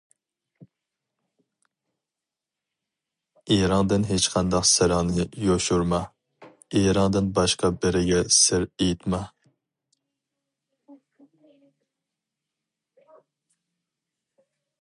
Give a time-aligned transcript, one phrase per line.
[3.55, 5.99] ئېرىڭدىن ھېچقانداق سىرىڭنى يوشۇرما،
[6.81, 9.21] ئېرىڭدىن باشقا بىرىگە سىر ئېيتما.